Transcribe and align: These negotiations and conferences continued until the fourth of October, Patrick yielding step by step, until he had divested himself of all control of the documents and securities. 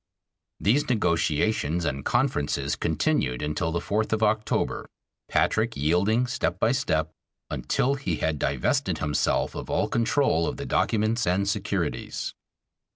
These 0.59 0.89
negotiations 0.89 1.85
and 1.85 2.03
conferences 2.03 2.75
continued 2.75 3.43
until 3.43 3.71
the 3.71 3.79
fourth 3.79 4.11
of 4.11 4.23
October, 4.23 4.89
Patrick 5.27 5.77
yielding 5.77 6.25
step 6.25 6.59
by 6.59 6.71
step, 6.71 7.11
until 7.51 7.93
he 7.93 8.15
had 8.15 8.39
divested 8.39 8.97
himself 8.97 9.53
of 9.53 9.69
all 9.69 9.87
control 9.87 10.47
of 10.47 10.57
the 10.57 10.65
documents 10.65 11.27
and 11.27 11.47
securities. 11.47 12.33